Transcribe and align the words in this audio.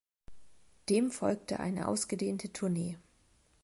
Dem 0.89 1.11
folgte 1.11 1.59
eine 1.59 1.87
ausgedehnte 1.87 2.51
Tournee. 2.51 2.97